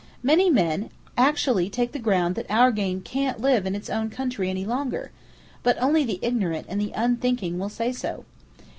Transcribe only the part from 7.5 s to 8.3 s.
will say so!